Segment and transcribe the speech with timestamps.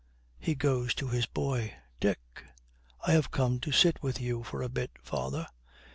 [0.39, 1.75] He goes to his boy.
[1.99, 2.43] 'Dick!'
[3.05, 5.45] 'I have come to sit with you for a bit, father.'